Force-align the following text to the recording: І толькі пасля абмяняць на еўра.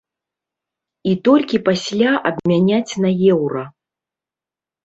І 1.11 1.11
толькі 1.29 1.59
пасля 1.67 2.11
абмяняць 2.31 2.93
на 3.05 3.09
еўра. 3.35 3.63